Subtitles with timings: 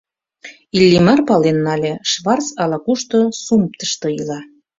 [0.75, 4.39] Иллимар пален нале: Шварц ала-кушто сумптышто ила.